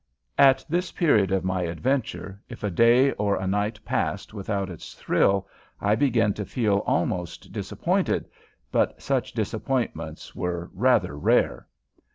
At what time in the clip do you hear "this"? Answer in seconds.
0.67-0.91